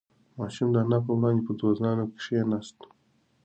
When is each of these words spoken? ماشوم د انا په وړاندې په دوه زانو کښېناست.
ماشوم 0.37 0.69
د 0.71 0.75
انا 0.83 0.99
په 1.05 1.11
وړاندې 1.17 1.41
په 1.47 1.53
دوه 1.59 1.71
زانو 1.79 2.05
کښېناست. 2.17 2.77